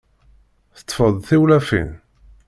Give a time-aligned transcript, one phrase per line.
[0.77, 1.89] Teṭṭfeḍ-d tiwlafin?